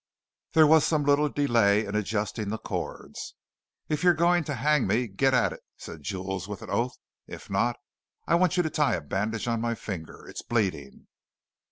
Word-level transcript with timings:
There 0.53 0.65
was 0.65 0.83
some 0.83 1.03
little 1.03 1.29
delay 1.29 1.85
in 1.85 1.93
adjusting 1.95 2.49
the 2.49 2.57
cords. 2.57 3.35
"If 3.87 4.01
you're 4.03 4.15
going 4.15 4.43
to 4.45 4.55
hang 4.55 4.87
me, 4.87 5.05
get 5.07 5.31
at 5.35 5.53
it!" 5.53 5.59
said 5.77 6.01
Jules 6.01 6.47
with 6.47 6.63
an 6.63 6.71
oath; 6.71 6.97
"if 7.27 7.51
not, 7.51 7.77
I 8.25 8.33
want 8.33 8.57
you 8.57 8.63
to 8.63 8.71
tie 8.71 8.95
a 8.95 9.01
bandage 9.01 9.47
on 9.47 9.61
my 9.61 9.75
finger; 9.75 10.25
it's 10.27 10.41
bleeding." 10.41 11.05